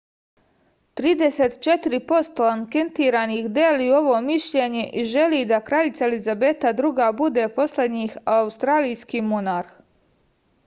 trideset 0.99 1.57
četiri 1.65 1.97
posto 2.11 2.45
anketiranih 2.51 3.49
deli 3.57 3.89
ovo 3.97 4.15
mišljenje 4.29 4.85
i 5.01 5.03
želi 5.11 5.41
da 5.51 5.59
kraljica 5.67 6.05
elizabeta 6.07 6.71
ii 6.85 7.09
bude 7.21 7.45
poslednji 7.59 8.07
australijski 8.39 9.21
monarh 9.35 9.77